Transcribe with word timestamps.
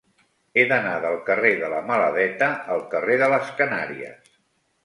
He 0.59 0.63
d'anar 0.71 0.93
del 1.03 1.17
carrer 1.27 1.51
de 1.59 1.69
la 1.75 1.81
Maladeta 1.91 2.49
al 2.77 2.83
carrer 2.95 3.19
de 3.25 3.31
les 3.35 3.53
Canàries. 3.61 4.35